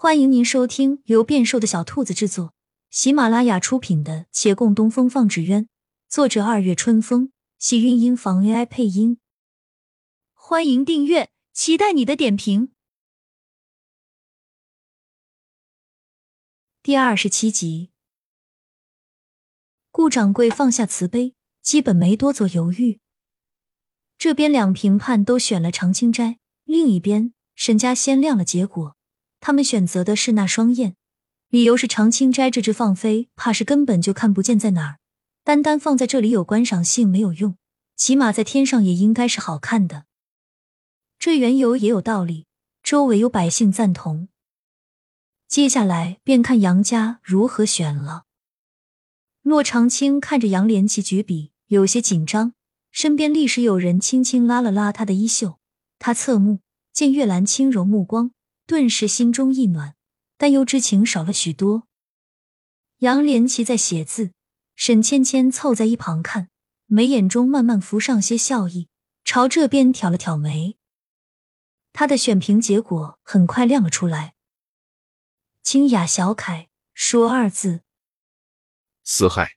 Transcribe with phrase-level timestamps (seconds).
[0.00, 2.54] 欢迎您收听由变瘦的小兔子制作、
[2.88, 5.64] 喜马拉雅出品的《且共东风放纸鸢》，
[6.08, 9.18] 作者二月春风，喜韵音房 AI 配音。
[10.34, 12.70] 欢迎订阅，期待你的点评。
[16.80, 17.90] 第二十七集，
[19.90, 23.00] 顾掌柜放下瓷杯，基本没多做犹豫。
[24.16, 28.96] 这边两评判都选了长青斋，另一边沈家先亮了结果。
[29.40, 30.96] 他们选择的是那双燕，
[31.48, 34.98] 理由是长青斋这只放飞，怕是根本就看不见在哪儿，
[35.44, 37.56] 单单放在这里有观赏性没有用，
[37.96, 40.04] 起码在天上也应该是好看的。
[41.18, 42.46] 这缘由也有道理，
[42.82, 44.28] 周围有百姓赞同。
[45.48, 48.24] 接下来便看杨家如何选了。
[49.42, 52.52] 骆长青看着杨连奇举笔，有些紧张，
[52.90, 55.58] 身边立时有人轻轻拉了拉他的衣袖，
[55.98, 56.60] 他侧目
[56.92, 58.32] 见月兰轻柔目光。
[58.68, 59.96] 顿时心中一暖，
[60.36, 61.88] 担忧之情少了许多。
[62.98, 64.32] 杨连奇在写字，
[64.76, 66.50] 沈芊芊凑在一旁看，
[66.84, 68.90] 眉眼中慢慢浮上些笑意，
[69.24, 70.76] 朝这边挑了挑眉。
[71.94, 74.34] 他的选评结果很快亮了出来。
[75.62, 77.80] 清雅小楷说二字，
[79.02, 79.56] 四害。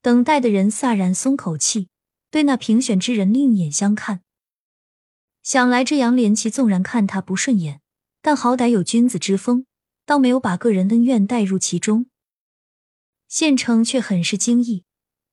[0.00, 1.90] 等待的人飒然松口气，
[2.30, 4.22] 对那评选之人另眼相看。
[5.42, 7.81] 想来这杨连奇纵然看他不顺眼。
[8.22, 9.66] 但好歹有君子之风，
[10.06, 12.06] 倒没有把个人恩怨带入其中。
[13.26, 14.84] 县城却很是惊异，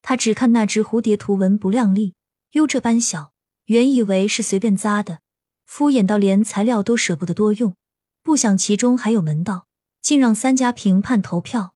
[0.01, 2.15] 他只看那只蝴蝶图文不靓丽，
[2.53, 3.31] 又这般小，
[3.65, 5.21] 原以为是随便扎的，
[5.65, 7.75] 敷衍到连材料都舍不得多用，
[8.23, 9.67] 不想其中还有门道，
[10.01, 11.75] 竟让三家评判投票。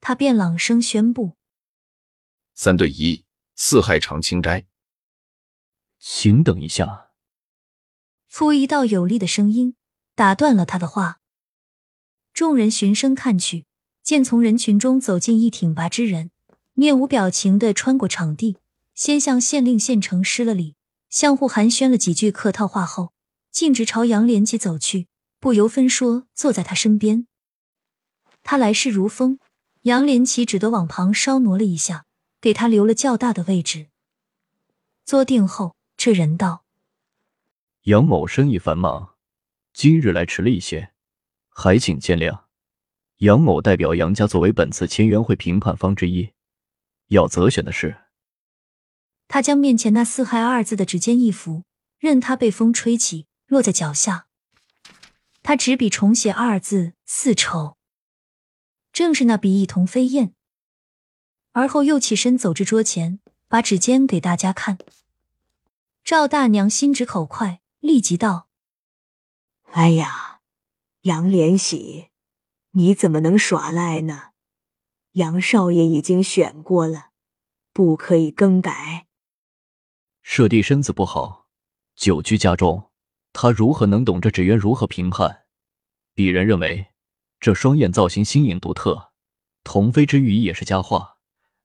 [0.00, 1.36] 他便朗声宣布：
[2.52, 4.66] 三对一，四害长青斋。
[5.98, 7.12] 请等一下。
[8.28, 9.76] 出一道有力的声音。
[10.14, 11.20] 打断了他的话。
[12.32, 13.66] 众人循声看去，
[14.02, 16.30] 见从人群中走进一挺拔之人，
[16.72, 18.56] 面无表情的穿过场地，
[18.94, 20.74] 先向县令、县城施了礼，
[21.08, 23.12] 相互寒暄了几句客套话后，
[23.52, 25.06] 径直朝杨连奇走去，
[25.38, 27.26] 不由分说坐在他身边。
[28.42, 29.38] 他来势如风，
[29.82, 32.04] 杨连奇只得往旁稍挪了一下，
[32.40, 33.86] 给他留了较大的位置。
[35.04, 36.64] 坐定后，这人道
[37.84, 39.13] ：“杨某生意繁忙。”
[39.74, 40.92] 今日来迟了一些，
[41.48, 42.44] 还请见谅。
[43.16, 46.30] 杨某代表杨家作为本次签约会评判方之一，
[47.08, 47.96] 要择选的是。
[49.26, 51.64] 他将面前那“四害”二字的指尖一拂，
[51.98, 54.26] 任他被风吹起，落在脚下。
[55.42, 57.76] 他执笔重写二字“四丑”，
[58.92, 60.34] 正是那笔一同飞燕。
[61.50, 63.18] 而后又起身走至桌前，
[63.48, 64.78] 把指尖给大家看。
[66.04, 68.46] 赵大娘心直口快，立即道。
[69.74, 70.38] 哎呀，
[71.00, 72.10] 杨连喜，
[72.74, 74.30] 你怎么能耍赖呢？
[75.14, 77.06] 杨少爷已经选过了，
[77.72, 79.08] 不可以更改。
[80.22, 81.48] 舍弟身子不好，
[81.96, 82.92] 久居家中，
[83.32, 85.46] 他如何能懂这纸鸢如何评判？
[86.14, 86.92] 鄙人认为，
[87.40, 89.10] 这双燕造型新颖独特，
[89.64, 91.16] 同飞之羽也是佳话，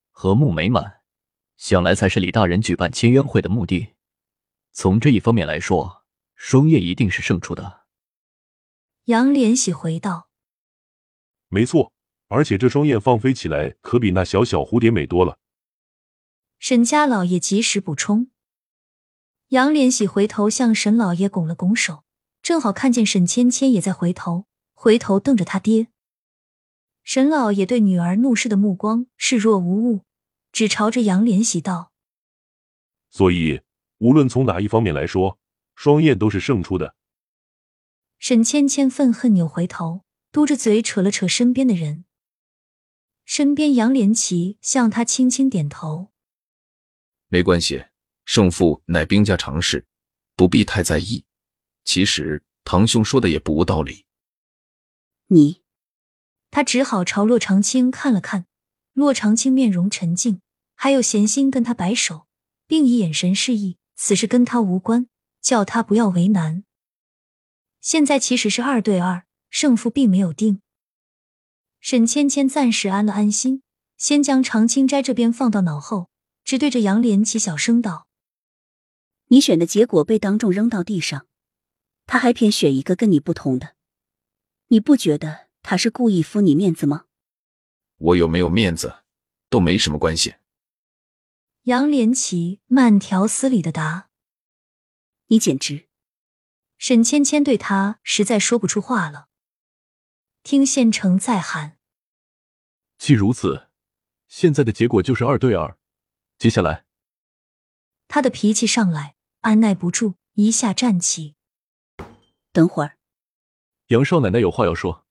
[0.10, 1.02] 和睦美满，
[1.58, 3.90] 想来才是李大人举办签约会的目的。
[4.72, 7.79] 从这一方面来说，双燕一定是胜出的。
[9.10, 10.30] 杨连喜回道
[11.50, 11.92] ：“没错，
[12.28, 15.40] 而且这双燕放飞起来，可比那小小蝴蝶美多了。”
[16.60, 18.30] 沈家老爷及时补充。
[19.48, 22.04] 杨连喜回头向沈老爷拱了拱手，
[22.44, 25.88] 正好看见沈芊芊也在回头，回头瞪着他爹。
[27.02, 30.06] 沈老爷对女儿怒视的目光视若无物，
[30.52, 31.92] 只朝着杨连喜道
[33.10, 33.62] ：“所以，
[33.98, 35.40] 无论从哪一方面来说，
[35.74, 36.94] 双燕都是胜出的。”
[38.20, 42.04] 沈芊芊愤恨扭回头，嘟着嘴扯了扯身边的人。
[43.24, 46.10] 身边杨连奇向他轻轻点头
[47.30, 47.86] ：“没关系，
[48.26, 49.86] 胜负乃兵家常事，
[50.36, 51.24] 不必太在意。
[51.86, 54.06] 其实堂兄说的也不无道理。”
[55.28, 55.62] 你，
[56.52, 58.46] 他只好朝洛长青看了看。
[58.94, 60.42] 洛长青面容沉静，
[60.76, 62.28] 还有闲心跟他摆手，
[62.68, 65.08] 并以眼神示意此事跟他无关，
[65.42, 66.66] 叫他不要为难。
[67.82, 70.62] 现在其实是二对二，胜负并没有定。
[71.80, 73.64] 沈芊芊暂时安了安心，
[73.98, 76.10] 先将常青斋这边放到脑后，
[76.44, 78.08] 只对着杨连奇小声道
[79.28, 81.28] ：“你选的结果被当众扔到地上，
[82.06, 83.76] 他还偏选一个跟你不同的，
[84.68, 87.06] 你不觉得他是故意敷你面子吗？”
[87.98, 89.04] 我有没有面子
[89.50, 90.36] 都没什么关系。
[91.64, 94.10] 杨连奇慢条斯理的答
[95.28, 95.88] ：“你简直……”
[96.80, 99.28] 沈芊芊对他实在说不出话了。
[100.44, 101.78] 听县城在喊。
[102.98, 103.68] 既如此，
[104.30, 105.78] 现在的结果就是二对二。
[106.38, 106.86] 接下来，
[108.08, 111.36] 他的脾气上来，按耐不住，一下站起。
[112.54, 112.98] 等会儿，
[113.88, 115.06] 杨少奶奶有话要说。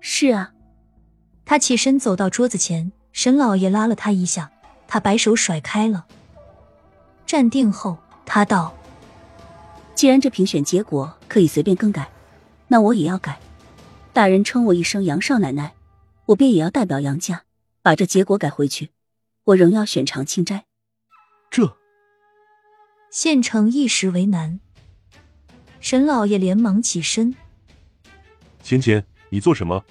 [0.00, 0.54] 是啊，
[1.44, 4.50] 他起身走到桌子前，沈老爷拉了他一下，
[4.88, 6.06] 他摆手甩开了。
[7.26, 8.74] 站定后，他道
[9.96, 12.08] ：“既然这评选结果可以随便更改，
[12.68, 13.40] 那我也要改。
[14.12, 15.72] 大人称我一声杨少奶奶。”
[16.26, 17.44] 我便也要代表杨家
[17.82, 18.90] 把这结果改回去，
[19.44, 20.64] 我仍要选长青斋。
[21.48, 21.76] 这
[23.12, 24.58] 县城一时为难，
[25.78, 27.36] 沈老爷连忙起身
[28.60, 29.84] ：“芊芊，你做什么？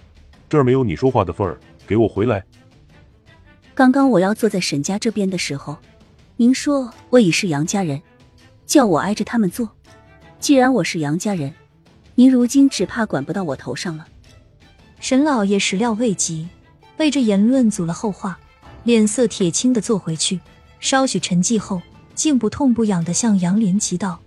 [0.49, 1.57] 这儿没有你说话的份儿，
[1.87, 2.45] 给我回来！”
[3.73, 5.77] 刚刚我要坐在沈家这边的时候，
[6.35, 8.01] 您说我已是杨家人，
[8.65, 9.74] 叫我挨着他们坐。
[10.39, 11.53] 既然我是杨家人，
[12.13, 14.05] 您如今只怕管不到我头上了。
[14.99, 16.47] 沈老爷始料未及，
[16.95, 18.37] 被这言论阻了后话，
[18.83, 20.39] 脸色铁青的坐回去。
[20.79, 21.81] 稍许沉寂后，
[22.13, 24.19] 竟不痛不痒的向杨连奇道：“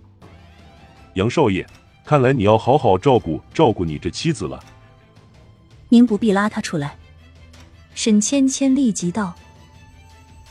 [1.15, 1.65] 杨少爷，
[2.05, 4.61] 看来你要好好照顾照顾你这妻子了。
[5.87, 6.97] 您不必拉他出来。”
[7.95, 9.33] 沈芊芊立即道：“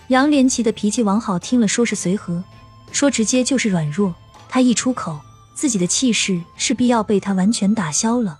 [0.08, 2.42] 杨连奇的脾气，王好听了说是随和，
[2.90, 4.14] 说直接就是软弱。
[4.48, 5.20] 他一出口，
[5.58, 8.38] 自己的气势势必要被他完全打消了。”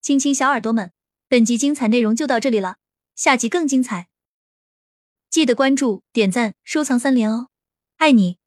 [0.00, 0.92] 亲亲小耳朵们，
[1.28, 2.76] 本集精彩内容就到这里了，
[3.16, 4.08] 下集更精彩，
[5.28, 7.48] 记得关注、点赞、收藏三连哦，
[7.96, 8.41] 爱你！